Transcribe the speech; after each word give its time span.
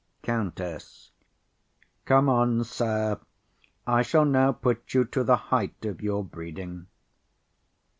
COUNTESS. 0.23 1.11
Come 2.05 2.27
on, 2.27 2.63
sir; 2.63 3.19
I 3.85 4.01
shall 4.01 4.25
now 4.25 4.51
put 4.51 4.95
you 4.95 5.05
to 5.05 5.23
the 5.23 5.35
height 5.35 5.85
of 5.85 6.01
your 6.01 6.23
breeding. 6.23 6.87